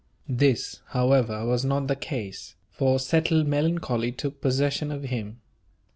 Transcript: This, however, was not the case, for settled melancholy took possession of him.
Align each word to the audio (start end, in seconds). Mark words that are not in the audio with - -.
This, 0.27 0.81
however, 0.87 1.45
was 1.45 1.63
not 1.63 1.85
the 1.87 1.95
case, 1.95 2.55
for 2.71 2.97
settled 2.97 3.45
melancholy 3.45 4.11
took 4.11 4.41
possession 4.41 4.91
of 4.91 5.03
him. 5.03 5.41